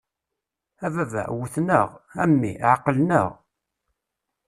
A 0.85 0.87
baba! 0.93 1.23
Wwten-aɣ, 1.35 1.89
a 2.21 2.23
mmi! 2.29 2.51
Ɛeqlen-aɣ. 2.71 3.29